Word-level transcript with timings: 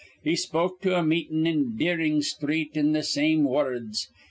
He 0.23 0.35
spoke 0.35 0.81
to 0.81 0.97
a 0.97 1.03
meetin' 1.03 1.45
in 1.45 1.77
Deerin' 1.77 2.23
Sthreet 2.23 2.75
in 2.75 2.99
th' 2.99 3.05
same 3.05 3.43
wurads. 3.43 4.09